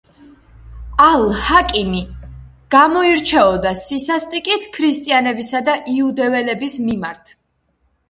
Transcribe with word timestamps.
ალ-ჰაკიმი 1.09 2.01
გამოირჩეოდა 2.77 3.75
სისასტიკით 3.83 4.69
ქრისტიანებისა 4.81 5.65
და 5.71 5.81
იუდეველების 5.97 6.85
მიმართ. 6.91 7.37